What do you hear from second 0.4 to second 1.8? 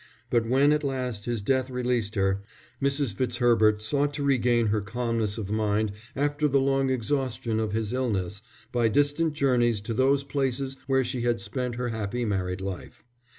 when at last his death